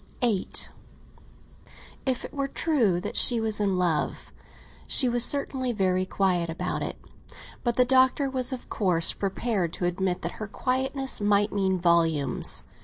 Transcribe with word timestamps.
VIII 0.19 0.47
IF 2.07 2.25
it 2.25 2.33
were 2.33 2.47
true 2.47 2.99
that 2.99 3.15
she 3.15 3.39
was 3.39 3.59
in 3.59 3.77
love, 3.77 4.33
she 4.87 5.07
was 5.07 5.23
certainly 5.23 5.71
very 5.71 6.07
quiet 6.07 6.49
about 6.49 6.81
it; 6.81 6.95
but 7.63 7.75
the 7.75 7.85
Doctor 7.85 8.27
was 8.27 8.51
of 8.51 8.67
course 8.67 9.13
prepared 9.13 9.71
to 9.73 9.85
admit 9.85 10.23
that 10.23 10.31
her 10.41 10.47
quietness 10.47 11.21
might 11.21 11.53
mean 11.53 11.77
volumes. 11.77 12.63